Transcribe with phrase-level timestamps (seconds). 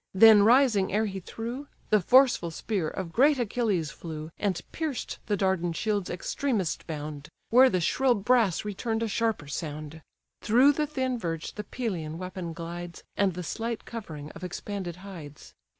[0.15, 5.37] Then rising ere he threw, The forceful spear of great Achilles flew, And pierced the
[5.37, 10.01] Dardan shield's extremest bound, Where the shrill brass return'd a sharper sound:
[10.41, 15.53] Through the thin verge the Pelean weapon glides, And the slight covering of expanded hides.